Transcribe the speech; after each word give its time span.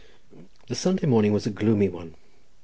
The 0.65 0.73
Sunday 0.73 1.05
morning 1.05 1.31
was 1.31 1.45
a 1.45 1.51
gloomy 1.51 1.87
one. 1.87 2.15